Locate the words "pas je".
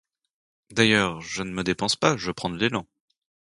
1.95-2.31